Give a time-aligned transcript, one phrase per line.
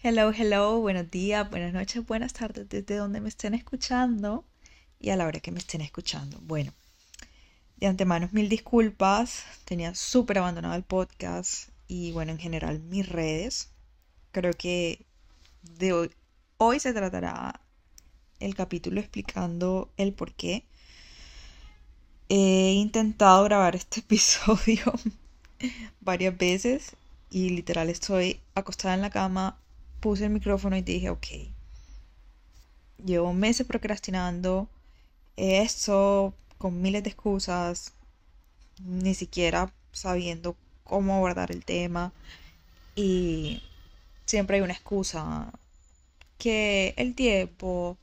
[0.00, 4.44] Hello, hello, buenos días, buenas noches, buenas tardes, desde donde me estén escuchando
[5.00, 6.38] y a la hora que me estén escuchando.
[6.42, 6.72] Bueno,
[7.78, 13.70] de antemano mil disculpas, tenía súper abandonado el podcast y bueno, en general mis redes.
[14.30, 15.04] Creo que
[15.62, 16.10] de hoy,
[16.58, 17.60] hoy se tratará
[18.38, 20.64] el capítulo explicando el por qué.
[22.28, 24.92] He intentado grabar este episodio
[26.00, 26.94] varias veces
[27.30, 29.58] y literal estoy acostada en la cama,
[30.00, 31.26] puse el micrófono y dije, ok,
[33.04, 34.68] llevo meses procrastinando
[35.36, 37.92] esto con miles de excusas,
[38.84, 42.12] ni siquiera sabiendo cómo abordar el tema
[42.96, 43.62] y
[44.26, 45.52] siempre hay una excusa
[46.38, 47.96] que el tiempo,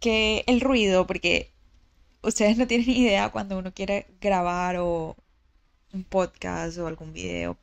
[0.00, 1.50] que el ruido, porque
[2.22, 5.16] ustedes no tienen idea cuando uno quiere grabar o
[5.92, 7.56] un podcast o algún video.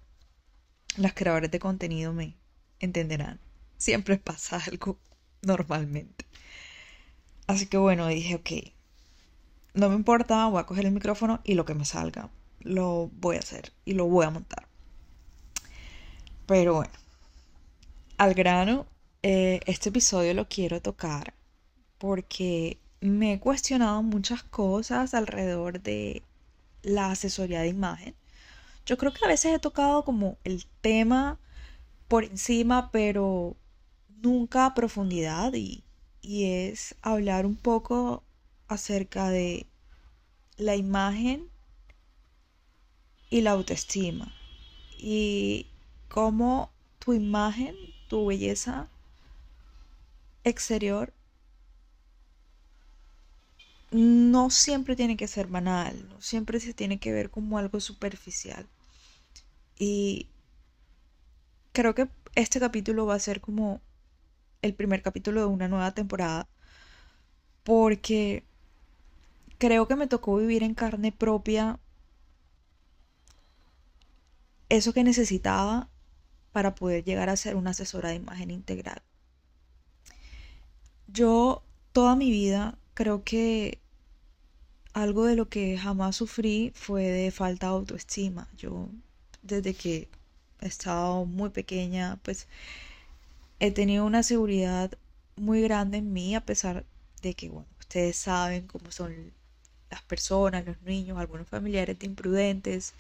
[0.98, 2.34] Los creadores de contenido me
[2.80, 3.47] entenderán.
[3.78, 4.98] Siempre pasa algo
[5.42, 6.26] normalmente.
[7.48, 8.74] Así que bueno, dije, ok,
[9.74, 13.38] no me importa, voy a coger el micrófono y lo que me salga, lo voy
[13.38, 14.68] a hacer y lo voy a montar.
[16.46, 16.94] Pero bueno,
[18.18, 18.86] al grano,
[19.24, 21.34] eh, este episodio lo quiero tocar
[21.98, 26.24] porque me he cuestionado muchas cosas alrededor de
[26.84, 28.16] la asesoría de imagen.
[28.86, 31.40] Yo creo que a veces he tocado como el tema
[32.08, 33.58] por encima, pero
[34.22, 35.84] nunca a profundidad y,
[36.22, 38.24] y es hablar un poco
[38.68, 39.68] acerca de
[40.58, 41.50] la imagen
[43.30, 44.34] y la autoestima
[44.98, 45.68] y
[46.10, 47.76] cómo tu imagen,
[48.10, 48.90] tu belleza
[50.44, 51.14] exterior
[53.92, 58.68] no siempre tiene que ser banal, no siempre se tiene que ver como algo superficial.
[59.80, 60.28] Y
[61.72, 63.82] creo que este capítulo va a ser como
[64.62, 66.48] el primer capítulo de una nueva temporada
[67.64, 68.44] porque
[69.58, 71.80] creo que me tocó vivir en carne propia
[74.70, 75.90] eso que necesitaba
[76.52, 79.02] para poder llegar a ser una asesora de imagen integral.
[81.08, 83.80] Yo toda mi vida creo que
[84.94, 88.48] algo de lo que jamás sufrí fue de falta de autoestima.
[88.58, 88.90] Yo
[89.44, 90.10] desde que
[90.62, 92.48] he estado muy pequeña, pues
[93.60, 94.92] he tenido una seguridad
[95.36, 96.86] muy grande en mí, a pesar
[97.22, 99.34] de que, bueno, ustedes saben cómo son
[99.90, 102.94] las personas, los niños, algunos familiares de imprudentes.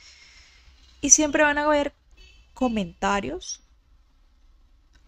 [1.01, 1.93] Y siempre van a haber
[2.53, 3.61] comentarios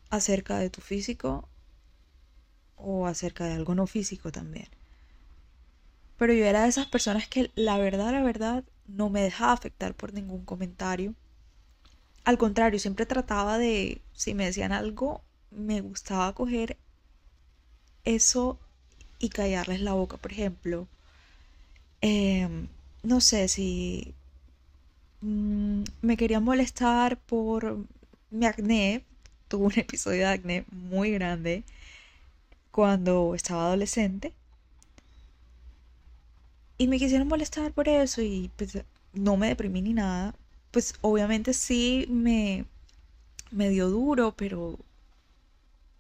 [0.10, 1.48] acerca de tu físico
[2.76, 4.68] o acerca de algo no físico también.
[6.18, 9.96] Pero yo era de esas personas que la verdad, la verdad, no me dejaba afectar
[9.96, 11.16] por ningún comentario.
[12.26, 16.78] Al contrario, siempre trataba de, si me decían algo, me gustaba coger
[18.04, 18.60] eso
[19.20, 20.18] y callarles la boca.
[20.18, 20.88] Por ejemplo,
[22.02, 22.68] Em,
[23.04, 24.14] no sé si
[25.22, 27.78] mm, me quería molestar por
[28.32, 29.04] mi acné.
[29.48, 31.64] Tuve un episodio de acné muy grande
[32.72, 34.34] cuando estaba adolescente.
[36.80, 38.80] Y me quisieron molestar por eso y pues
[39.14, 40.34] no me deprimí ni nada.
[40.72, 42.66] Pues obviamente sí me,
[43.52, 44.80] me dio duro, pero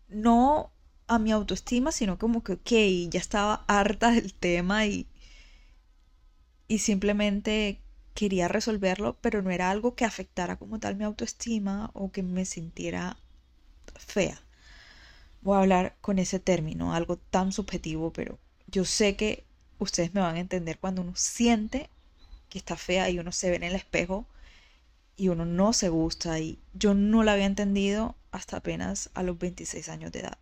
[0.09, 0.71] no
[1.07, 2.71] a mi autoestima, sino como que, ok,
[3.09, 5.07] ya estaba harta del tema y,
[6.67, 7.79] y simplemente
[8.13, 12.45] quería resolverlo, pero no era algo que afectara como tal mi autoestima o que me
[12.45, 13.17] sintiera
[13.95, 14.41] fea.
[15.41, 19.45] Voy a hablar con ese término, algo tan subjetivo, pero yo sé que
[19.79, 21.89] ustedes me van a entender cuando uno siente
[22.49, 24.25] que está fea y uno se ve en el espejo
[25.15, 29.37] y uno no se gusta y yo no lo había entendido hasta apenas a los
[29.37, 30.37] 26 años de edad.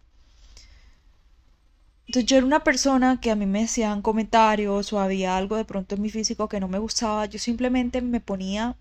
[2.08, 5.66] Entonces yo era una persona que a mí me decían comentarios o había algo de
[5.66, 7.26] pronto en mi físico que no me gustaba.
[7.26, 8.78] Yo simplemente me ponía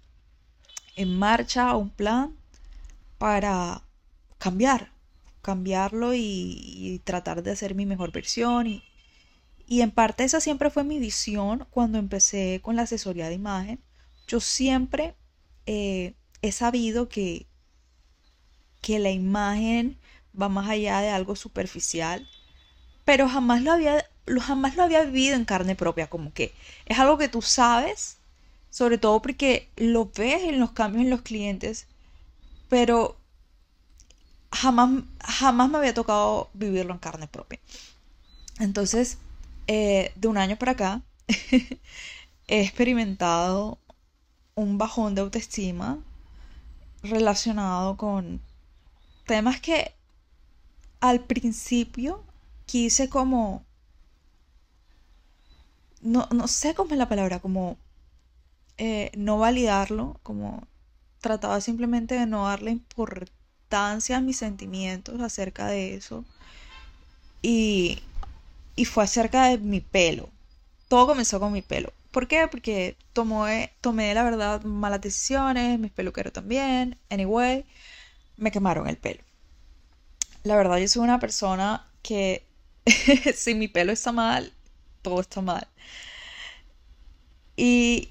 [0.95, 2.37] en marcha un plan
[3.19, 3.83] para
[4.39, 4.93] cambiar,
[5.43, 8.69] cambiarlo y, tratar de hacer mi mejor versión.
[8.69, 8.85] Y,
[9.67, 13.81] y en parte esa siempre fue mi visión cuando empecé con la asesoría de imagen.
[14.29, 15.17] Yo siempre
[15.67, 17.47] eh, he sabido que,
[18.87, 19.99] que la imagen
[20.41, 22.19] va más allá de algo superficial
[23.07, 24.05] pero jamás lo había,
[24.43, 26.53] jamás lo había vivido en carne propia, como que
[26.87, 28.19] es algo que tú sabes,
[28.71, 31.87] sobre todo porque lo ves en los cambios en los clientes,
[32.69, 33.17] pero
[34.51, 37.61] jamás, jamás me había tocado vivirlo en carne propia.
[38.59, 39.19] Entonces,
[39.69, 41.03] eh, de un año para acá,
[42.49, 43.79] he experimentado
[44.57, 46.01] un bajón de autoestima
[47.05, 48.41] relacionado con
[49.27, 49.93] temas que
[51.01, 52.25] al principio
[52.67, 53.65] quise como...
[56.01, 57.77] No, no sé cómo es la palabra, como
[58.79, 60.67] eh, no validarlo, como
[61.21, 66.25] trataba simplemente de no darle importancia a mis sentimientos acerca de eso.
[67.43, 68.01] Y,
[68.77, 70.29] y fue acerca de mi pelo.
[70.89, 71.93] Todo comenzó con mi pelo.
[72.13, 72.49] ¿Por qué?
[72.49, 76.99] Porque tomé, tomé la verdad malas decisiones, mis peluqueros también.
[77.11, 77.65] Anyway,
[78.37, 79.23] me quemaron el pelo.
[80.45, 82.47] La verdad, yo soy una persona que
[83.35, 84.53] si mi pelo está mal,
[85.03, 85.67] todo está mal.
[87.57, 88.11] Y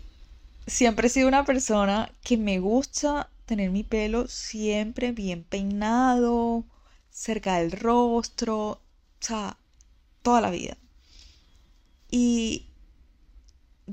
[0.67, 6.65] siempre he sido una persona que me gusta tener mi pelo siempre bien peinado,
[7.11, 8.79] cerca del rostro, o
[9.19, 9.57] sea,
[10.23, 10.77] toda la vida.
[12.09, 12.65] Y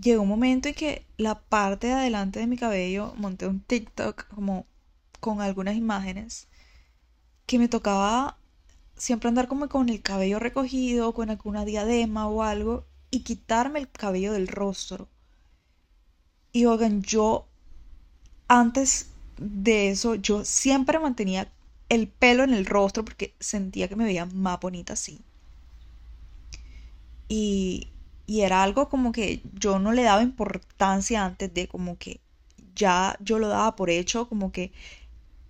[0.01, 4.29] llegó un momento en que la parte de adelante de mi cabello monté un TikTok
[4.29, 4.67] como
[5.23, 6.49] con algunas imágenes
[7.47, 8.37] que me tocaba
[8.97, 13.89] siempre andar como con el cabello recogido, con alguna diadema o algo y quitarme el
[13.89, 15.09] cabello del rostro.
[16.53, 17.47] Y oigan, yo
[18.49, 21.53] antes de eso, yo siempre mantenía
[21.89, 25.21] el pelo en el rostro porque sentía que me veía más bonita así.
[27.29, 27.89] Y,
[28.27, 32.21] y era algo como que yo no le daba importancia antes de como que
[32.75, 34.73] ya yo lo daba por hecho, como que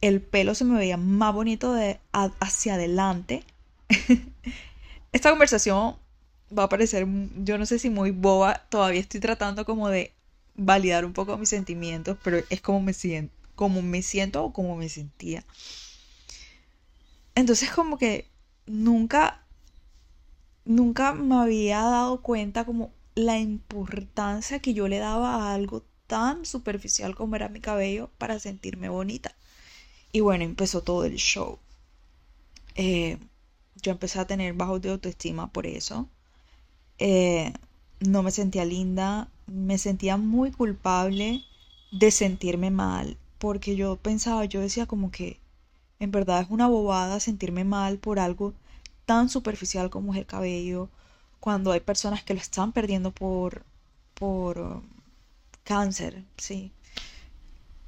[0.03, 3.45] el pelo se me veía más bonito de hacia adelante.
[5.13, 5.97] Esta conversación
[6.57, 7.07] va a parecer,
[7.37, 10.13] yo no sé si muy boba, todavía estoy tratando como de
[10.55, 14.77] validar un poco mis sentimientos, pero es como me siento, como me siento o como
[14.77, 15.45] me sentía.
[17.35, 18.29] Entonces como que
[18.67, 19.45] nunca,
[20.65, 26.45] nunca me había dado cuenta como la importancia que yo le daba a algo tan
[26.45, 29.35] superficial como era mi cabello para sentirme bonita.
[30.13, 31.59] Y bueno, empezó todo el show.
[32.75, 33.19] Eh,
[33.83, 36.09] yo empecé a tener bajos de autoestima por eso.
[36.99, 37.53] Eh,
[38.01, 41.43] no me sentía linda, me sentía muy culpable
[41.91, 45.39] de sentirme mal, porque yo pensaba, yo decía como que
[46.01, 48.55] en verdad es una bobada sentirme mal por algo
[49.07, 50.89] tan superficial como es el cabello,
[51.41, 53.65] cuando hay personas que lo están perdiendo por,
[54.15, 54.83] por um,
[55.65, 56.73] cáncer, sí.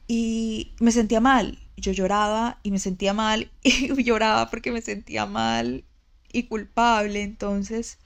[0.06, 5.26] Y me sentía mal, yo lloraba y me sentía mal y lloraba porque me sentía
[5.26, 5.84] mal
[6.32, 7.98] y culpable, entonces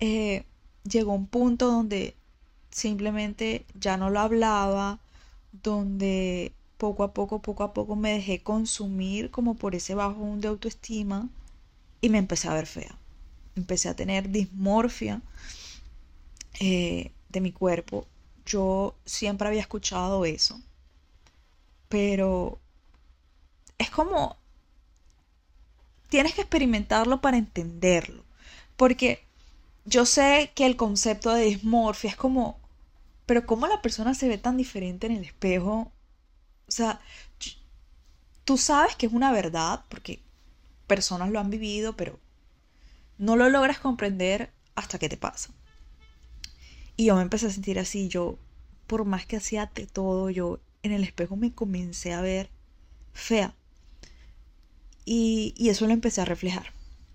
[0.00, 0.44] eh,
[0.84, 2.14] llegó un punto donde
[2.70, 4.98] simplemente ya no lo hablaba,
[5.62, 10.48] donde poco a poco, poco a poco me dejé consumir como por ese bajón de
[10.48, 11.28] autoestima
[12.00, 12.98] y me empecé a ver fea.
[13.56, 15.22] Empecé a tener dismorfia
[16.60, 18.06] eh, de mi cuerpo.
[18.44, 20.60] Yo siempre había escuchado eso,
[21.94, 22.58] pero
[23.78, 24.36] es como
[26.08, 28.24] tienes que experimentarlo para entenderlo,
[28.76, 29.24] porque
[29.84, 32.58] yo sé que el concepto de dismorfia es como
[33.26, 35.92] pero cómo la persona se ve tan diferente en el espejo,
[36.66, 37.00] o sea,
[38.42, 40.20] tú sabes que es una verdad, porque
[40.88, 42.18] personas lo han vivido, pero
[43.18, 45.52] no lo logras comprender hasta que te pasa.
[46.96, 48.36] Y yo me empecé a sentir así, yo,
[48.88, 52.50] por más que hacía de todo, yo en el espejo me comencé a ver
[53.12, 53.54] fea.
[55.04, 56.72] Y, y eso lo empecé a reflejar.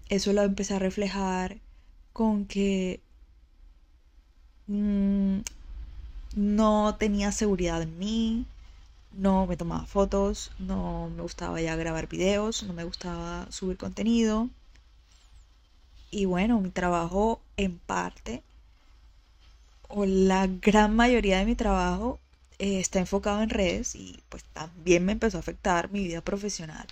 [0.10, 1.58] Eso lo empecé a reflejar
[2.14, 3.02] con que
[4.68, 5.40] mmm,
[6.36, 8.46] no tenía seguridad en mí,
[9.14, 14.50] no me tomaba fotos, no me gustaba ya grabar videos, no me gustaba subir contenido.
[16.12, 18.44] Y bueno, mi trabajo en parte,
[19.88, 22.20] o la gran mayoría de mi trabajo,
[22.60, 26.86] eh, está enfocado en redes y pues también me empezó a afectar mi vida profesional.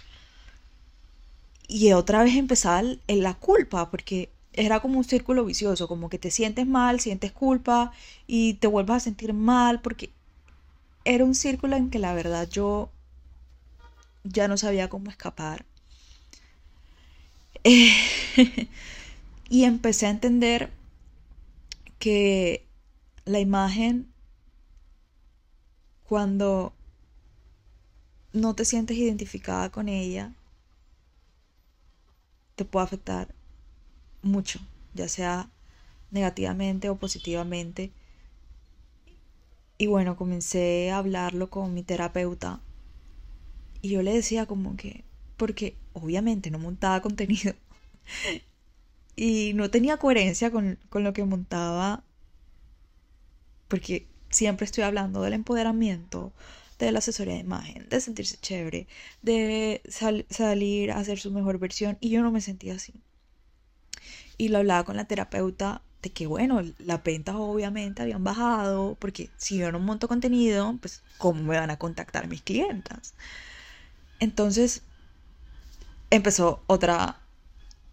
[1.68, 6.18] Y otra vez empezaba en la culpa, porque era como un círculo vicioso, como que
[6.18, 7.92] te sientes mal, sientes culpa
[8.26, 10.12] y te vuelves a sentir mal, porque
[11.06, 12.90] era un círculo en que la verdad yo
[14.24, 15.66] ya no sabía cómo escapar.
[19.50, 20.72] y empecé a entender
[22.00, 22.66] que
[23.26, 24.08] la imagen,
[26.08, 26.74] cuando
[28.34, 30.34] no te sientes identificada con ella,
[32.56, 33.34] te puede afectar
[34.22, 34.60] mucho,
[34.94, 35.50] ya sea
[36.12, 37.92] negativamente o positivamente.
[39.78, 42.62] Y bueno, comencé a hablarlo con mi terapeuta
[43.82, 45.04] y yo le decía como que,
[45.38, 47.54] porque obviamente no montaba contenido
[49.16, 52.04] y no tenía coherencia con, con lo que montaba,
[53.68, 56.34] porque siempre estoy hablando del empoderamiento,
[56.80, 58.88] de la asesoría de imagen, de sentirse chévere,
[59.22, 59.82] de
[60.30, 62.94] salir a hacer su mejor versión y yo no me sentía así.
[64.38, 69.32] Y lo hablaba con la terapeuta de que, bueno, las ventas obviamente habían bajado, porque
[69.38, 73.16] si yo no monto contenido, pues, ¿cómo me van a contactar mis clientas?
[74.20, 74.84] Entonces,
[76.12, 77.20] empezó otra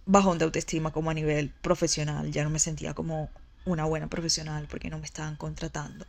[0.07, 2.31] bajón de autoestima como a nivel profesional.
[2.31, 3.31] Ya no me sentía como
[3.65, 6.07] una buena profesional porque no me estaban contratando.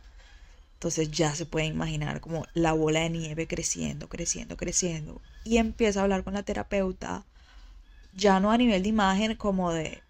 [0.76, 5.22] Entonces ya se puede imaginar como la bola de nieve creciendo, creciendo, creciendo.
[5.42, 7.24] Y empieza a hablar con la terapeuta,
[8.14, 10.02] ya no a nivel de imagen como de,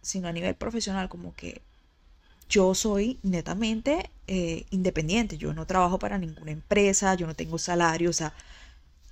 [0.00, 1.60] sino a nivel profesional, como que
[2.48, 8.08] yo soy netamente eh, independiente, yo no trabajo para ninguna empresa, yo no tengo salario,
[8.08, 8.32] o sea,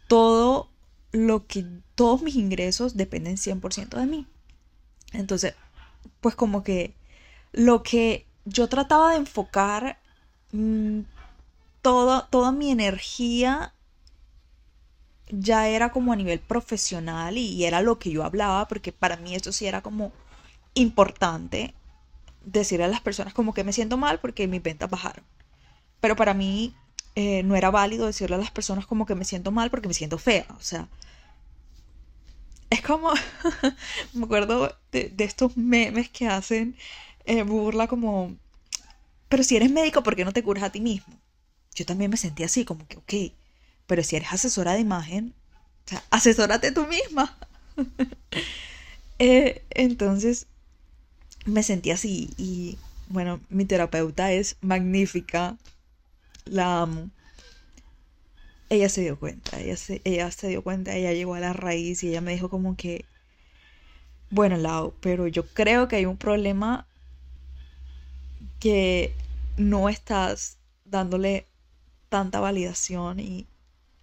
[0.09, 0.71] todo
[1.13, 4.27] lo que, todos mis ingresos dependen 100% de mí.
[5.13, 5.55] Entonces,
[6.21, 6.95] pues como que
[7.53, 9.99] lo que yo trataba de enfocar
[10.55, 11.03] mm,
[11.83, 13.75] toda, toda mi energía
[15.29, 19.35] ya era como a nivel profesional y, era lo que yo hablaba, porque para mí
[19.35, 20.13] eso sí era como
[20.75, 21.75] importante
[22.45, 25.25] decirle a las personas como que me siento mal porque mis ventas bajaron.
[26.01, 26.75] Pero para mí
[27.17, 29.95] eh, no era válido decirle a las personas como que me siento mal porque me
[29.95, 30.47] siento fea.
[30.59, 30.89] O sea,
[32.71, 33.13] es como,
[34.15, 36.77] me acuerdo de, estos memes que hacen
[37.25, 38.35] eh, burla como,
[39.35, 41.12] pero si eres médico, ¿por qué no te curas a ti mismo?
[41.75, 43.35] Yo también me sentí así, como que, ok,
[43.85, 45.35] pero si eres asesora de imagen,
[45.87, 47.37] o sea, asesórate tú misma.
[49.19, 50.47] Eh, entonces,
[51.47, 55.57] me sentí así y bueno, mi terapeuta es magnífica,
[56.45, 57.11] la amo.
[58.71, 62.05] Ella se dio cuenta, ella se, ella se dio cuenta, ella llegó a la raíz
[62.05, 63.05] y ella me dijo como que,
[64.31, 66.87] bueno, Lau, pero yo creo que hay un problema
[68.59, 69.14] que
[69.57, 71.47] no estás dándole
[72.09, 73.47] tanta validación y,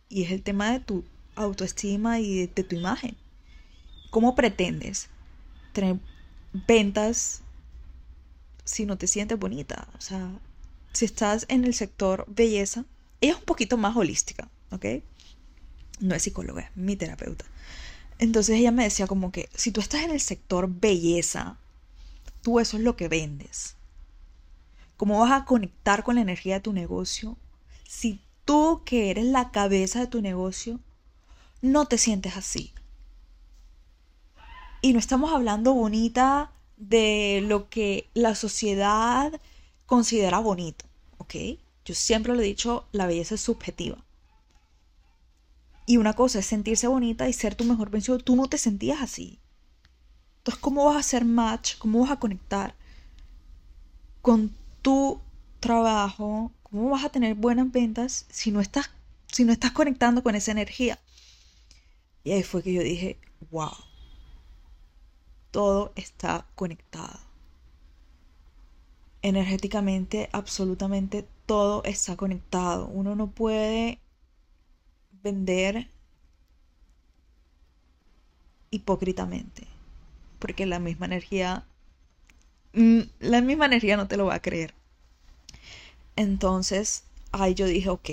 [0.09, 1.03] y es el tema de tu
[1.35, 3.15] autoestima y de tu imagen.
[4.09, 5.09] ¿Cómo pretendes
[5.73, 5.97] tener
[6.67, 7.41] ventas
[8.65, 9.87] si no te sientes bonita.
[9.97, 10.31] O sea,
[10.93, 12.85] si estás en el sector belleza,
[13.19, 14.85] ella es un poquito más holística, ¿ok?
[15.99, 17.45] No es psicóloga, es mi terapeuta.
[18.17, 21.57] Entonces ella me decía como que si tú estás en el sector belleza,
[22.41, 23.75] tú eso es lo que vendes.
[25.01, 27.35] ¿Cómo vas a conectar con la energía de tu negocio
[27.87, 30.79] si tú que eres la cabeza de tu negocio
[31.63, 32.71] no te sientes así?
[34.79, 39.41] Y no estamos hablando bonita de lo que la sociedad
[39.87, 40.85] considera bonito,
[41.17, 41.33] ¿ok?
[41.83, 44.05] Yo siempre lo he dicho, la belleza es subjetiva.
[45.87, 48.21] Y una cosa es sentirse bonita y ser tu mejor versión.
[48.21, 49.39] Tú no te sentías así.
[50.37, 51.79] Entonces, ¿cómo vas a hacer match?
[51.79, 52.75] ¿Cómo vas a conectar
[54.21, 55.19] con tu
[55.59, 56.51] trabajo?
[56.63, 58.89] ¿Cómo vas a tener buenas ventas si no estás,
[59.27, 60.99] si no estás conectando con esa energía?
[62.23, 63.17] Y ahí fue que yo dije,
[63.49, 63.71] wow
[65.51, 67.19] todo está conectado.
[69.21, 72.87] Energéticamente, absolutamente todo está conectado.
[72.87, 73.99] Uno no puede
[75.11, 75.87] vender
[78.71, 79.67] hipócritamente,
[80.39, 81.67] porque la misma energía,
[82.73, 84.73] la misma energía no te lo va a creer.
[86.15, 88.09] Entonces, ahí yo dije, ok,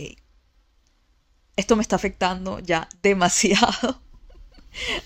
[1.56, 4.00] esto me está afectando ya demasiado,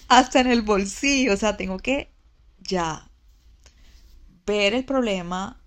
[0.09, 2.11] hasta en el bolsillo, o sea, tengo que
[2.61, 3.09] ya
[4.47, 5.61] ver el problema,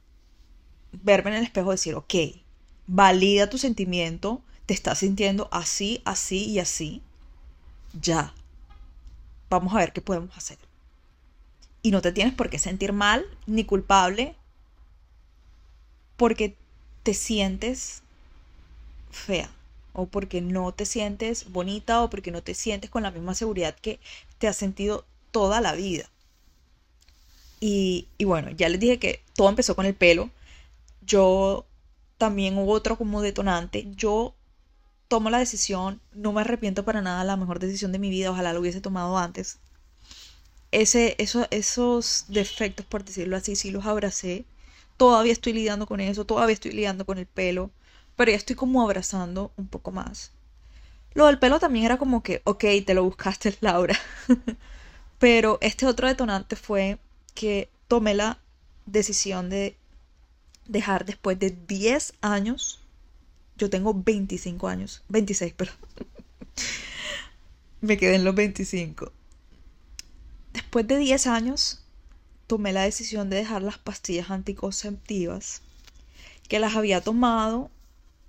[0.92, 2.14] verme en el espejo, decir, ok,
[2.88, 7.02] valida tu sentimiento, te estás sintiendo así, así y así,
[8.00, 8.34] ya.
[9.50, 10.58] Vamos a ver qué podemos hacer.
[11.86, 14.34] Y no te tienes por qué sentir mal ni culpable
[16.18, 16.56] porque
[17.04, 18.02] te sientes
[19.12, 19.52] fea
[19.94, 23.76] o porque no te sientes bonita o porque no te sientes con la misma seguridad
[23.76, 24.00] que
[24.40, 26.10] te has sentido toda la vida.
[27.60, 30.32] Y, bueno, ya les dije que todo empezó con el pelo.
[31.06, 31.68] Yo
[32.18, 33.86] también hubo otro como detonante.
[33.96, 34.34] Yo
[35.08, 38.54] tomo la decisión, no me arrepiento para nada, la mejor decisión de mi vida, ojalá
[38.54, 39.60] lo hubiese tomado antes.
[40.76, 44.46] Esos defectos, por decirlo así, sí los abracé.
[44.98, 47.72] Todavía estoy lidiando con eso, todavía estoy lidiando con el pelo,
[48.18, 50.32] pero ya estoy como abrazando un poco más.
[51.14, 53.98] Lo del pelo también era como que, ok, te lo buscaste, Laura.
[55.20, 56.98] pero este otro detonante fue
[57.34, 58.40] que tomé la
[58.86, 59.78] decisión de
[60.68, 62.82] dejar después de 10 años.
[63.58, 65.72] Yo tengo 25 años, 26, pero
[67.82, 69.12] me quedé en los 25.
[70.56, 71.82] Después de 10 años,
[72.48, 75.62] tomé la decisión de dejar las pastillas anticonceptivas
[76.50, 77.70] que las había tomado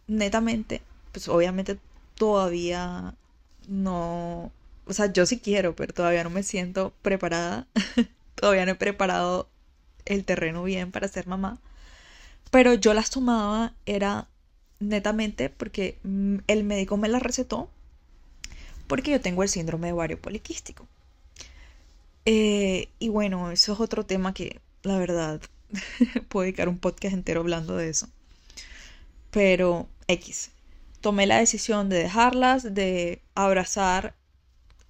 [0.06, 0.82] netamente
[1.16, 1.78] pues obviamente
[2.14, 3.14] todavía
[3.68, 4.52] no,
[4.84, 7.66] o sea, yo sí quiero, pero todavía no me siento preparada.
[8.34, 9.48] todavía no he preparado
[10.04, 11.58] el terreno bien para ser mamá.
[12.50, 14.28] Pero yo las tomaba, era
[14.78, 17.70] netamente porque mm, el médico me las recetó,
[18.86, 20.86] porque yo tengo el síndrome de ovario poliquístico.
[22.98, 25.40] Y bueno, eso es otro tema que la verdad
[26.28, 28.08] puedo dedicar un podcast entero hablando de eso.
[29.30, 30.50] Pero X.
[31.00, 34.14] Tomé la decisión de dejarlas, de abrazar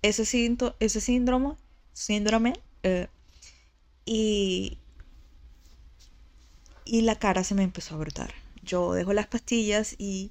[0.02, 0.22] ese,
[0.80, 1.54] ese síndrome,
[1.92, 3.08] síndrome eh,
[4.04, 4.78] y,
[6.84, 8.34] y la cara se me empezó a brotar.
[8.62, 10.30] Yo dejo las pastillas y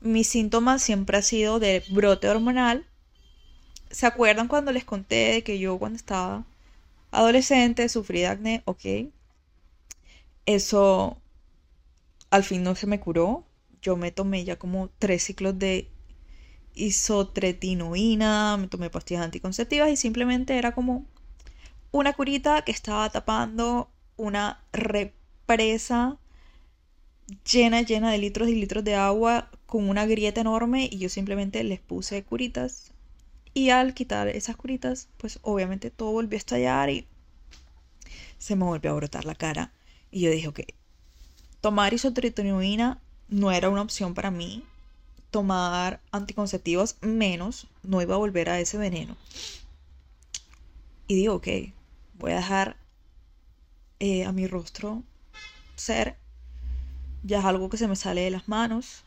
[0.00, 2.86] mi síntoma siempre ha sido de brote hormonal.
[3.90, 6.44] ¿Se acuerdan cuando les conté de que yo cuando estaba
[7.10, 8.62] adolescente sufrí de acné?
[8.66, 9.12] Ok.
[10.46, 11.18] Eso
[12.30, 13.44] al fin no se me curó.
[13.82, 15.88] Yo me tomé ya como tres ciclos de
[16.74, 21.06] isotretinoína, me tomé pastillas anticonceptivas y simplemente era como
[21.92, 26.18] una curita que estaba tapando una represa
[27.50, 31.62] llena, llena de litros y litros de agua con una grieta enorme y yo simplemente
[31.64, 32.92] les puse curitas
[33.54, 37.06] y al quitar esas curitas pues obviamente todo volvió a estallar y
[38.38, 39.72] se me volvió a brotar la cara
[40.10, 40.60] y yo dije ok
[41.60, 44.64] tomar isotretinoína no era una opción para mí
[45.30, 49.16] tomar anticonceptivos menos no iba a volver a ese veneno
[51.06, 51.48] y digo ok
[52.18, 52.76] voy a dejar
[54.00, 55.02] eh, a mi rostro
[55.76, 56.16] ser.
[57.22, 59.04] Ya es algo que se me sale de las manos.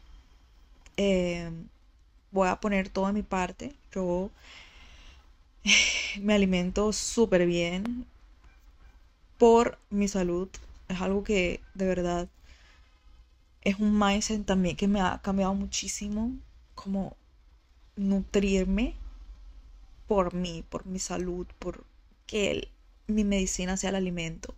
[0.97, 1.51] Eh,
[2.33, 3.73] voy a poner toda mi parte.
[3.93, 4.29] Yo
[6.21, 8.05] me alimento súper bien
[9.37, 10.49] por mi salud.
[10.89, 12.27] Es algo que de verdad
[13.61, 16.33] es un mindset también que me ha cambiado muchísimo.
[16.75, 17.15] Como
[17.95, 18.95] nutrirme
[20.07, 21.85] por mí, por mi salud, por
[22.25, 22.67] que
[23.07, 24.55] mi medicina sea el alimento.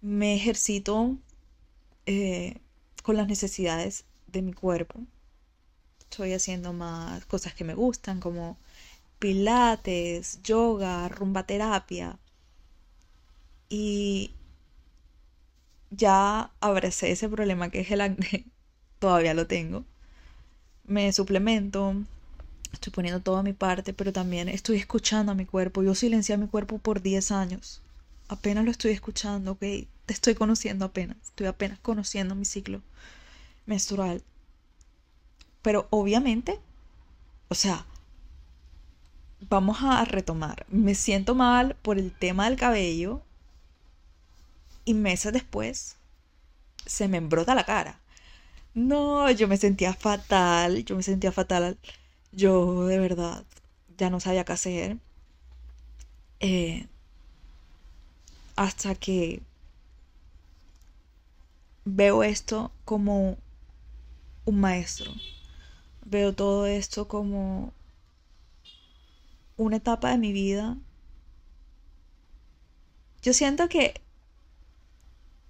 [0.00, 1.16] Me ejercito
[2.06, 2.56] eh,
[3.02, 5.00] con las necesidades de mi cuerpo.
[6.10, 8.56] Estoy haciendo más cosas que me gustan como
[9.18, 12.18] pilates, yoga, rumba terapia.
[13.68, 14.32] Y
[15.90, 18.46] ya abracé ese problema que es el acné.
[18.98, 19.84] Todavía lo tengo.
[20.84, 21.94] Me suplemento,
[22.72, 25.82] estoy poniendo toda mi parte, pero también estoy escuchando a mi cuerpo.
[25.82, 27.80] Yo silencié a mi cuerpo por 10 años.
[28.28, 29.60] Apenas lo estoy escuchando, ok.
[29.60, 31.18] Te estoy conociendo apenas.
[31.24, 32.80] Estoy apenas conociendo mi ciclo
[33.66, 34.22] menstrual.
[35.68, 36.58] Pero obviamente,
[37.48, 37.84] o sea,
[39.50, 40.64] vamos a retomar.
[40.70, 43.20] Me siento mal por el tema del cabello
[44.86, 45.96] y meses después
[46.86, 48.00] se me embrota la cara.
[48.72, 51.76] No, yo me sentía fatal, yo me sentía fatal
[52.32, 53.44] yo de verdad
[53.98, 54.96] ya no sabía qué hacer.
[56.40, 56.86] Eh,
[58.56, 59.42] hasta que
[61.84, 63.36] veo esto como
[64.46, 65.12] un maestro.
[66.10, 67.74] Veo todo esto como
[69.58, 70.78] una etapa de mi vida.
[73.22, 74.00] Yo siento que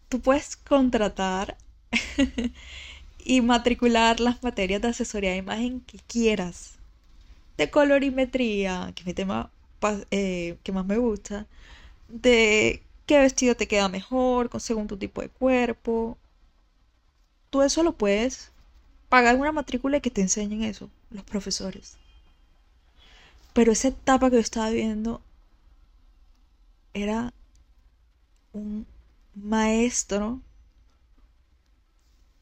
[0.08, 1.56] tú puedes contratar
[3.24, 6.74] y matricular las materias de asesoría de imagen que quieras.
[7.56, 9.50] De colorimetría, que es mi tema
[10.10, 11.46] eh, que más me gusta.
[12.08, 16.18] De qué vestido te queda mejor, según tu tipo de cuerpo.
[17.50, 18.50] Tú eso lo puedes
[19.08, 21.96] pagar una matrícula y que te enseñen eso, los profesores.
[23.52, 25.20] Pero esa etapa que yo estaba viendo
[26.94, 27.32] era
[28.52, 28.86] un
[29.34, 30.40] maestro.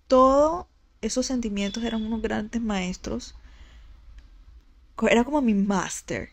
[0.08, 0.68] Todo
[1.02, 3.34] esos sentimientos eran unos grandes maestros.
[5.08, 6.30] Era como mi máster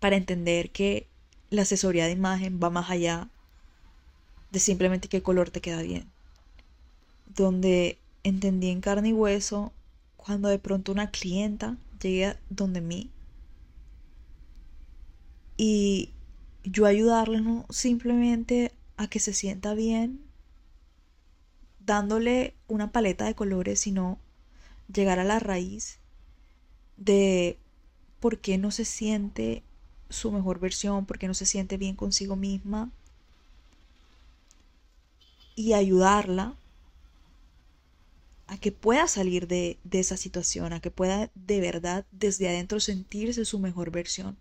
[0.00, 1.06] para entender que
[1.50, 3.28] la asesoría de imagen va más allá
[4.50, 6.10] de simplemente qué color te queda bien.
[7.26, 9.72] Donde entendí en carne y hueso
[10.16, 13.10] cuando de pronto una clienta llegue donde mí
[15.56, 16.10] y
[16.64, 20.20] yo ayudarle no simplemente a que se sienta bien
[21.88, 24.18] dándole una paleta de colores, sino
[24.92, 25.98] llegar a la raíz
[26.96, 27.58] de
[28.20, 29.62] por qué no se siente
[30.10, 32.90] su mejor versión, por qué no se siente bien consigo misma
[35.54, 36.54] y ayudarla
[38.48, 42.80] a que pueda salir de, de, esa situación, a que pueda de verdad desde adentro
[42.80, 44.36] sentirse su mejor versión.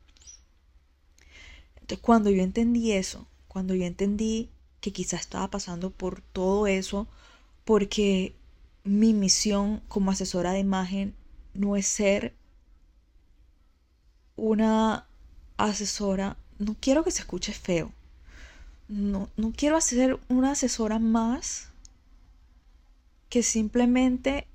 [1.76, 4.50] Entonces cuando yo entendí eso, cuando yo entendí
[4.82, 7.08] que quizás estaba pasando por todo eso,
[7.66, 8.34] porque
[8.86, 11.14] mi misión como asesora de imagen
[11.54, 12.34] no es ser
[14.38, 15.06] una
[15.58, 17.92] asesora, no quiero que se escuche feo,
[18.88, 21.67] no, no quiero ser una asesora más
[23.30, 24.48] que simplemente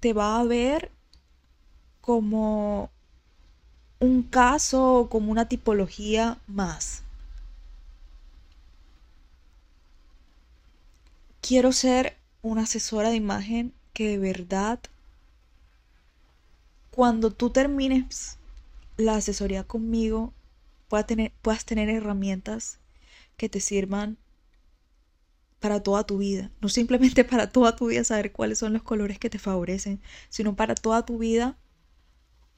[0.00, 0.90] te va a ver
[2.00, 2.90] como
[4.00, 7.02] un caso o como una tipología más.
[11.40, 14.80] Quiero ser una asesora de imagen que de verdad,
[16.90, 18.38] cuando tú termines
[18.96, 20.32] la asesoría conmigo,
[21.06, 22.78] tener, puedas tener herramientas
[23.36, 24.18] que te sirvan
[25.60, 26.50] para toda tu vida.
[26.60, 30.56] No simplemente para toda tu vida saber cuáles son los colores que te favorecen, sino
[30.56, 31.56] para toda tu vida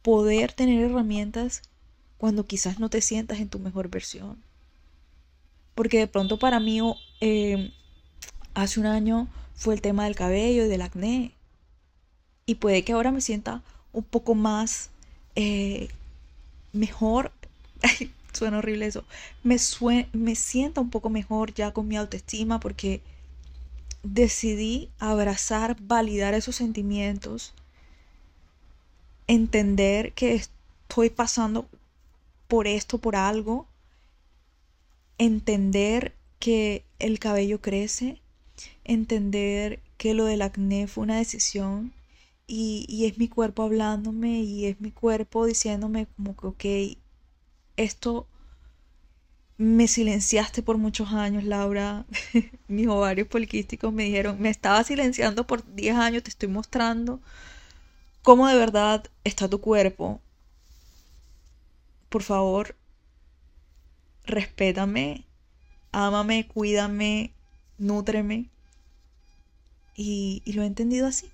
[0.02, 1.62] poder tener herramientas
[2.18, 4.42] cuando quizás no te sientas en tu mejor versión.
[5.74, 6.80] Porque de pronto para mí
[7.20, 7.72] eh,
[8.54, 11.32] hace un año fue el tema del cabello y del acné.
[12.46, 13.62] Y puede que ahora me sienta
[13.92, 14.90] un poco más
[15.34, 15.88] eh,
[16.72, 17.32] mejor.
[18.32, 19.04] suena horrible eso.
[19.42, 19.56] Me,
[20.12, 23.02] me sienta un poco mejor ya con mi autoestima porque
[24.02, 27.54] decidí abrazar, validar esos sentimientos
[29.26, 31.68] entender que estoy pasando
[32.48, 33.66] por esto, por algo,
[35.18, 38.20] entender que el cabello crece,
[38.84, 41.92] entender que lo del acné fue una decisión
[42.46, 46.98] y, y, es mi cuerpo hablándome y es mi cuerpo diciéndome como que, ok,
[47.76, 48.26] esto
[49.58, 52.06] me silenciaste por muchos años, Laura.
[52.68, 57.20] Mis ovarios poliquísticos me dijeron, me estaba silenciando por 10 años, te estoy mostrando
[58.22, 60.20] cómo de verdad está tu cuerpo,
[62.08, 62.76] por favor,
[64.24, 65.24] respétame,
[65.92, 67.32] ámame, cuídame,
[67.78, 68.48] nútreme.
[69.94, 71.28] Y, lo he entendido así.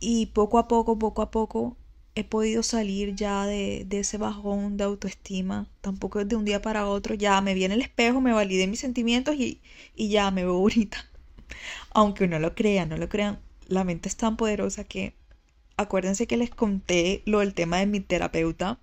[0.00, 1.76] Y poco a poco, poco a poco,
[2.16, 5.68] he podido salir ya de, ese bajón de autoestima.
[5.80, 7.14] Tampoco es de un día para otro.
[7.14, 9.60] Ya me viene el espejo, me validé mis sentimientos y,
[9.96, 11.08] y ya me veo bonita.
[11.90, 13.40] Aunque no lo crean, no lo crean.
[13.66, 15.14] La mente es tan poderosa que
[15.76, 18.78] acuérdense que les conté lo del tema de mi terapeuta.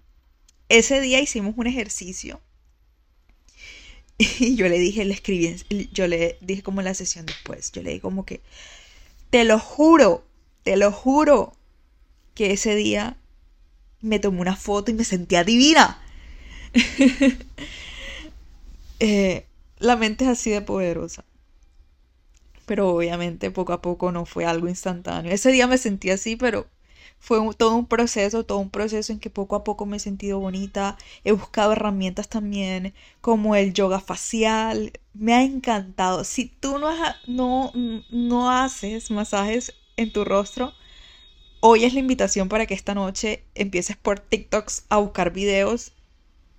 [0.70, 2.42] Ese día hicimos un ejercicio
[4.18, 5.56] y yo le dije, le escribí,
[5.94, 8.42] yo le dije como en la sesión después, yo le dije como que,
[9.30, 10.26] te lo juro,
[10.64, 11.54] te lo juro,
[12.34, 13.18] que ese día
[14.02, 16.00] me tomé una foto y me sentía divina.
[19.00, 19.48] Eh,
[19.80, 21.26] la mente es así de poderosa.
[22.66, 25.32] Pero obviamente poco a poco no fue algo instantáneo.
[25.32, 26.68] Ese día me sentí así, pero
[27.20, 30.40] fue todo un proceso, todo un proceso en que poco a poco me he sentido
[30.40, 30.98] bonita.
[31.24, 34.94] He buscado herramientas también como el yoga facial.
[35.14, 36.24] Me ha encantado.
[36.24, 36.92] Si tú no,
[37.28, 37.72] no,
[38.12, 40.74] no haces masajes en tu rostro,
[41.62, 45.94] hoy es la invitación para que esta noche empieces por TikToks a buscar videos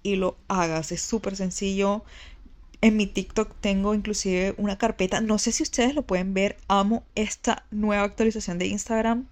[0.02, 0.90] y lo hagas.
[0.92, 2.04] Es súper sencillo.
[2.80, 5.20] En mi TikTok tengo inclusive una carpeta.
[5.20, 6.56] No sé si ustedes lo pueden ver.
[6.66, 9.26] Amo esta nueva actualización de Instagram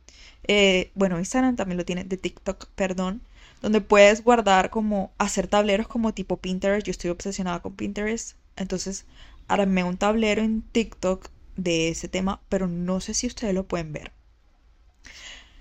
[0.45, 3.23] eh, bueno, Instagram también lo tiene, de TikTok, perdón,
[3.63, 6.87] donde puedes guardar como hacer tableros como tipo Pinterest.
[6.87, 9.07] Yo estoy obsesionada con Pinterest, entonces
[9.49, 13.93] armé un tablero en TikTok de ese tema, pero no sé si ustedes lo pueden
[13.93, 14.13] ver.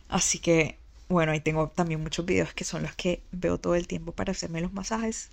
[0.10, 3.88] Así que, bueno, ahí tengo también muchos videos que son los que veo todo el
[3.88, 5.30] tiempo para hacerme los masajes.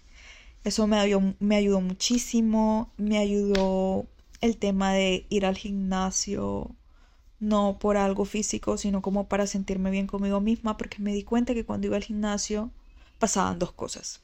[0.64, 0.98] Eso me,
[1.40, 4.06] me ayudó muchísimo, me ayudó
[4.40, 6.70] el tema de ir al gimnasio,
[7.40, 11.54] no por algo físico, sino como para sentirme bien conmigo misma, porque me di cuenta
[11.54, 12.70] que cuando iba al gimnasio
[13.18, 14.20] pasaban dos cosas.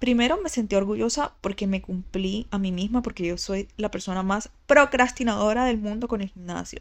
[0.00, 4.22] Primero me sentí orgullosa porque me cumplí a mí misma, porque yo soy la persona
[4.22, 6.80] más procrastinadora del mundo con el gimnasio.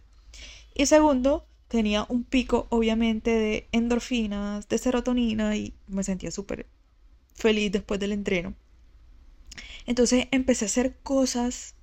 [0.73, 6.67] Y segundo, tenía un pico obviamente de endorfinas, de serotonina y me sentía súper
[7.33, 8.53] feliz después del entreno.
[9.87, 11.73] Entonces empecé a hacer cosas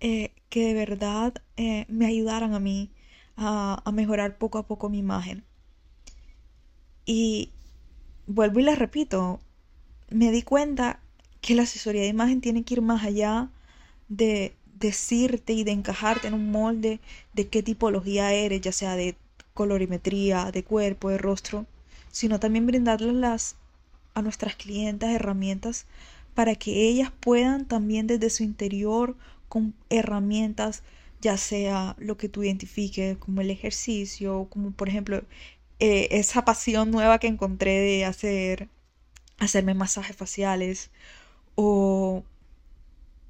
[0.00, 2.90] eh, que de verdad eh, me ayudaran a mí
[3.36, 5.44] a, a, mejorar poco a poco mi imagen.
[7.06, 7.52] Y
[8.26, 9.40] vuelvo y les repito,
[10.10, 10.98] me di cuenta
[11.40, 13.48] que la asesoría de imagen tiene que ir más allá
[14.08, 17.00] de decirte y de encajarte en un molde
[17.34, 19.16] de qué tipología eres, ya sea de
[19.54, 21.66] colorimetría, de cuerpo, de rostro,
[22.10, 23.56] sino también brindarles las,
[24.14, 25.86] a nuestras clientas herramientas
[26.34, 29.16] para que ellas puedan también desde su interior
[29.48, 30.82] con herramientas,
[31.20, 35.22] ya sea lo que tú identifiques como el ejercicio, como por ejemplo
[35.80, 38.68] eh, esa pasión nueva que encontré de hacer,
[39.38, 40.90] hacerme masajes faciales
[41.56, 42.22] o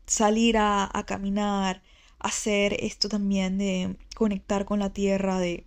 [0.08, 1.82] salir a, a caminar,
[2.18, 5.64] hacer esto también de conectar con la tierra, de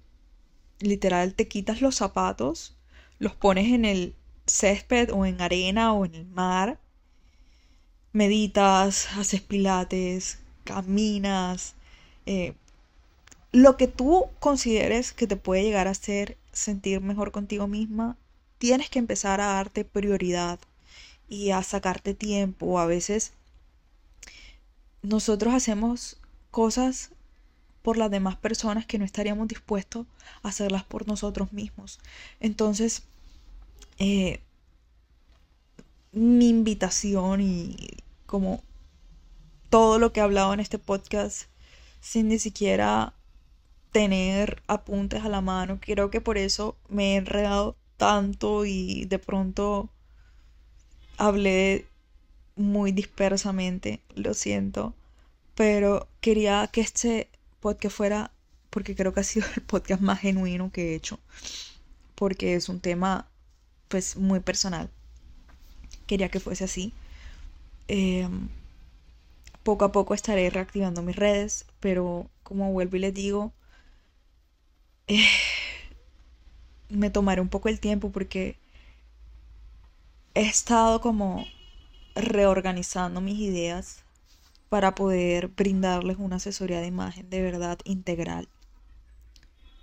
[0.79, 2.75] literal te quitas los zapatos,
[3.19, 4.15] los pones en el
[4.47, 6.79] césped o en arena o en el mar,
[8.13, 11.75] meditas, haces pilates, caminas,
[12.25, 12.53] eh,
[13.51, 18.17] lo que tú consideres que te puede llegar a hacer sentir mejor contigo misma,
[18.57, 20.59] tienes que empezar a darte prioridad
[21.29, 22.79] y a sacarte tiempo.
[22.79, 23.33] A veces
[25.01, 26.17] nosotros hacemos
[26.51, 27.11] cosas
[27.81, 30.05] por las demás personas que no estaríamos dispuestos
[30.43, 31.99] a hacerlas por nosotros mismos.
[32.39, 33.03] Entonces,
[33.97, 34.41] eh,
[36.11, 37.75] mi invitación y
[38.25, 38.61] como
[39.69, 41.43] todo lo que he hablado en este podcast,
[42.01, 43.13] sin ni siquiera
[43.91, 45.79] tener apuntes a la mano.
[45.81, 49.89] Creo que por eso me he enredado tanto y de pronto
[51.17, 51.87] hablé
[52.61, 54.93] muy dispersamente, lo siento,
[55.55, 58.31] pero quería que este podcast fuera,
[58.69, 61.19] porque creo que ha sido el podcast más genuino que he hecho,
[62.15, 63.27] porque es un tema
[63.87, 64.89] pues muy personal.
[66.07, 66.93] Quería que fuese así.
[67.87, 68.49] Em,
[69.63, 73.53] poco a poco estaré reactivando mis redes, pero como vuelvo y les digo,
[76.89, 78.57] me tomaré un poco el tiempo porque
[80.35, 81.45] he estado como
[82.15, 84.03] reorganizando mis ideas
[84.69, 88.47] para poder brindarles una asesoría de imagen de verdad integral.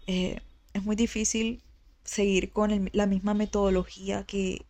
[0.06, 0.40] Eh,
[0.72, 1.62] es muy difícil
[2.04, 4.64] seguir con la misma metodología que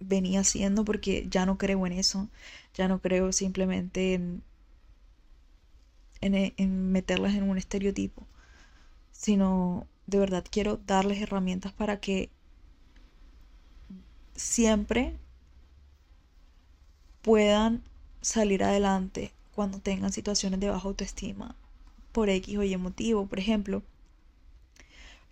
[0.00, 2.28] venía haciendo porque ya no creo en eso,
[2.74, 4.42] ya no creo simplemente en,
[6.20, 8.26] en meterlas en un estereotipo
[9.20, 12.30] sino de verdad quiero darles herramientas para que
[14.34, 15.18] siempre
[17.22, 17.82] puedan
[18.20, 21.54] salir adelante cuando tengan situaciones de baja autoestima
[22.12, 23.26] por X o Y motivo.
[23.26, 23.82] Por ejemplo,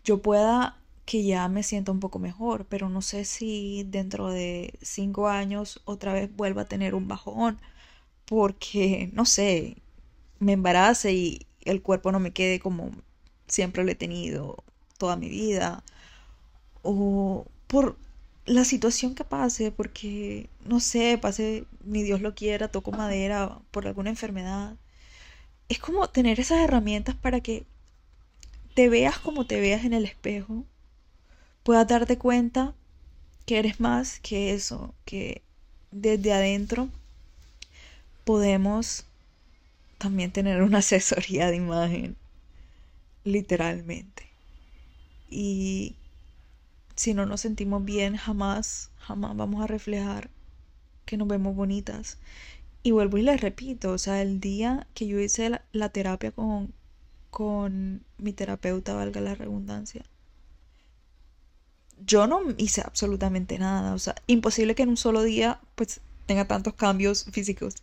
[0.05, 4.75] yo pueda que ya me sienta un poco mejor, pero no sé si dentro de
[4.83, 7.59] cinco años otra vez vuelva a tener un bajón,
[8.27, 9.79] porque, no sé,
[10.39, 12.91] me embarace y el cuerpo no me quede como
[13.47, 14.63] siempre lo he tenido
[14.99, 15.83] toda mi vida,
[16.83, 17.97] o por
[18.49, 23.87] la situación que pase, porque no sé, pase, ni Dios lo quiera, toco madera por
[23.87, 24.77] alguna enfermedad.
[25.69, 27.67] Es como tener esas herramientas para que
[28.75, 30.65] te veas como te veas en el espejo,
[31.63, 32.75] puedas darte cuenta
[33.45, 35.43] que eres más que eso, que
[35.91, 36.89] desde adentro
[38.25, 39.05] podemos
[39.99, 42.17] también tener una asesoría de imagen
[43.25, 44.29] literalmente.
[45.31, 45.97] Y
[46.99, 50.31] si no nos sentimos bien, jamás, jamás vamos a reflejar
[51.07, 52.19] que nos vemos bonitas.
[52.83, 56.75] Y vuelvo y les repito, o sea, el día que yo hice la, terapia con,
[57.31, 60.05] con mi terapeuta, valga la redundancia,
[62.05, 63.95] yo no hice absolutamente nada.
[63.95, 67.77] O sea, imposible que en un solo día pues tenga tantos cambios físicos.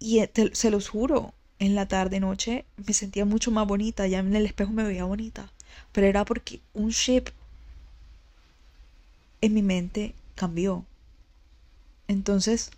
[0.00, 4.18] Y eh, se los juro, en la tarde noche me sentía mucho más bonita, ya
[4.18, 5.52] en el espejo me veía bonita,
[5.92, 7.28] pero era porque un chip
[9.40, 10.84] en mi mente cambió.
[12.08, 12.70] Entonces,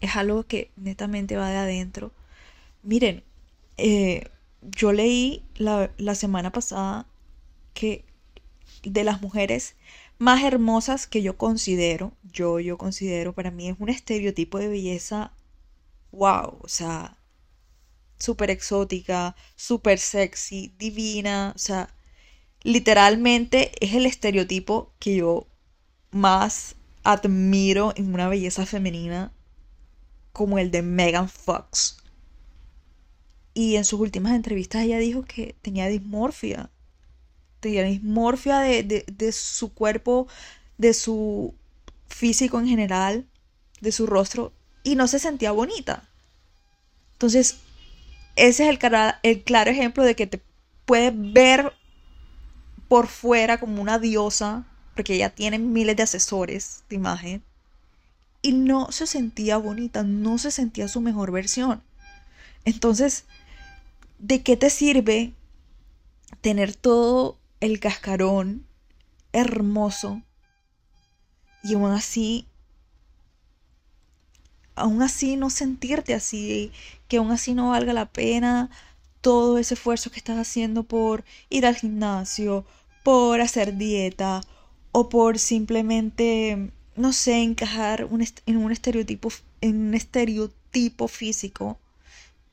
[0.00, 2.12] es algo que netamente va de adentro.
[2.82, 3.22] Miren,
[3.76, 4.28] eh,
[4.62, 7.06] yo leí la, la semana pasada
[7.74, 8.04] que
[8.82, 9.76] de las mujeres
[10.18, 15.32] más hermosas que yo considero, yo, yo considero, para mí es un estereotipo de belleza,
[16.12, 17.16] wow, o sea,
[18.18, 21.88] súper exótica, súper sexy, divina, o sea,
[22.62, 25.46] literalmente es el estereotipo que yo
[26.10, 29.32] más admiro en una belleza femenina
[30.32, 31.98] como el de Megan Fox.
[33.54, 36.70] Y en sus últimas entrevistas ella dijo que tenía dismorfia.
[37.60, 40.28] Tenía dismorfia de, de su cuerpo,
[40.78, 41.54] de su
[42.08, 43.26] físico en general,
[43.80, 46.08] de su rostro, y no se sentía bonita.
[47.12, 47.58] Entonces,
[48.36, 48.78] ese es el,
[49.22, 50.40] el claro ejemplo de que te
[50.86, 51.74] puedes ver
[52.90, 54.64] por fuera como una diosa,
[54.96, 57.44] porque ella tiene miles de asesores de imagen,
[58.42, 61.84] y no se sentía bonita, no se sentía su mejor versión.
[62.64, 63.26] Entonces,
[64.18, 65.32] ¿de qué te sirve
[66.40, 68.66] tener todo el cascarón
[69.32, 70.22] hermoso
[71.62, 72.48] y aún así
[74.74, 76.72] aún así no sentirte así,
[77.06, 78.68] que aún así no valga la pena
[79.20, 82.64] todo ese esfuerzo que estás haciendo por ir al gimnasio,
[83.02, 84.42] por hacer dieta
[84.92, 88.08] o por simplemente, no sé, encajar
[88.46, 91.78] en un estereotipo, en un estereotipo físico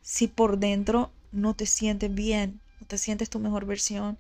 [0.08, 4.18] si por dentro no te sientes bien, no te sientes tu mejor versión,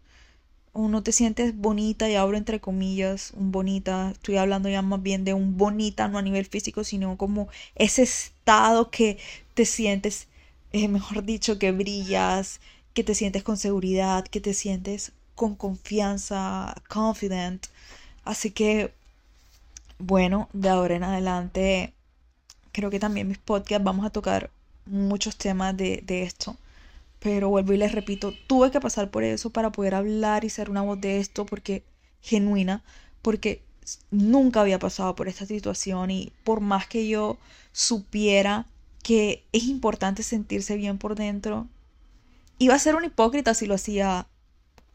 [0.73, 5.01] o no te sientes bonita, y abro entre comillas, un bonita, estoy hablando ya más
[5.01, 9.17] bien de un bonita, no a nivel físico, sino como ese estado que
[9.53, 10.27] te sientes,
[10.73, 12.59] eh, mejor dicho, que brillas,
[12.93, 17.67] que te sientes con seguridad, que te sientes con confianza, confident.
[18.25, 18.93] Así que,
[19.99, 21.93] bueno, de ahora en adelante,
[22.73, 24.51] creo que también mis podcasts vamos a tocar
[24.85, 26.57] muchos temas de, de esto
[27.19, 30.69] pero vuelvo y les repito, tuve que pasar por eso para poder hablar y ser
[30.69, 31.83] una voz de esto porque
[32.21, 32.83] genuina,
[33.21, 33.61] porque
[34.11, 37.37] nunca había pasado por esta situación y por más que yo
[37.71, 38.65] supiera
[39.03, 41.67] que es importante sentirse bien por dentro,
[42.59, 44.27] iba a ser un hipócrita si lo hacía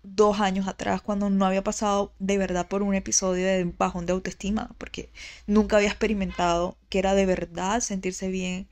[0.02, 4.12] dos años atrás cuando no había pasado de verdad por un episodio de bajón de
[4.12, 5.10] autoestima, porque
[5.46, 8.68] nunca había experimentado que era de verdad sentirse bien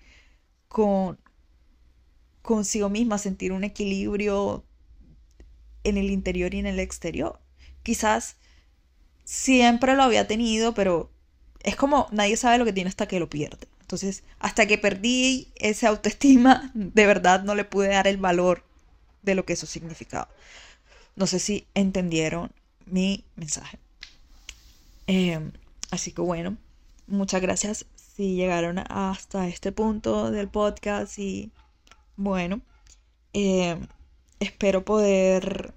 [0.68, 1.18] con,
[2.42, 4.64] consigo misma, sentir un equilibrio
[5.84, 7.40] en el interior y en el exterior.
[7.82, 8.36] Quizás
[9.24, 11.10] siempre lo había tenido, pero
[11.62, 13.68] es como nadie sabe lo que tiene hasta que lo pierde.
[13.80, 18.64] Entonces, hasta que perdí esa autoestima, de verdad no le pude dar el valor
[19.22, 20.28] de lo que eso significaba.
[21.16, 22.50] No sé si entendieron
[22.86, 23.78] mi mensaje.
[25.06, 25.52] Em,
[25.90, 26.56] así que bueno,
[27.06, 31.50] muchas gracias si llegaron hasta este punto del podcast y
[32.16, 32.60] bueno,
[33.32, 33.78] eh,
[34.40, 35.74] espero poder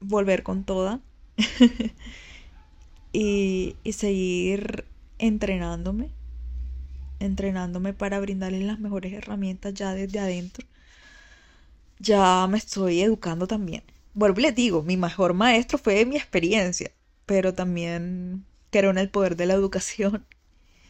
[0.00, 1.00] volver con toda
[3.12, 4.84] y, y seguir
[5.18, 6.10] entrenándome,
[7.20, 10.66] entrenándome para brindarles las mejores herramientas ya desde adentro.
[11.98, 13.82] Ya me estoy educando también.
[14.14, 16.92] Vuelvo les digo, mi mejor maestro fue mi experiencia,
[17.26, 20.24] pero también creo en el poder de la educación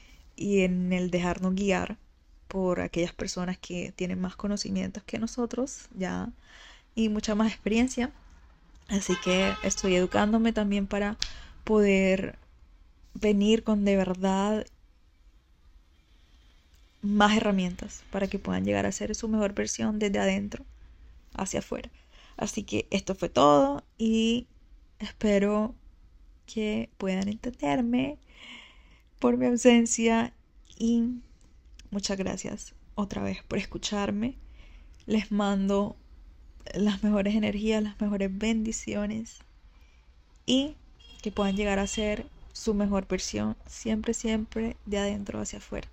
[0.36, 1.98] y en el dejarnos guiar
[2.48, 6.32] por aquellas personas que tienen más conocimientos que nosotros ya
[6.94, 8.12] y mucha más experiencia.
[8.88, 11.18] Así que estoy educándome también para
[11.64, 12.38] poder
[13.14, 14.66] venir con de verdad
[17.02, 20.64] más herramientas para que puedan llegar a ser su mejor versión desde adentro
[21.34, 21.90] hacia afuera.
[22.36, 24.46] Así que esto fue todo y
[24.98, 25.74] espero
[26.46, 28.18] que puedan entenderme
[29.18, 30.34] por mi ausencia
[30.78, 31.20] y
[31.94, 34.34] Muchas gracias otra vez por escucharme.
[35.06, 35.94] Les mando
[36.74, 39.38] las mejores energías, las mejores bendiciones
[40.44, 40.74] y
[41.22, 45.88] que puedan llegar a ser su mejor versión siempre, siempre de adentro hacia afuera.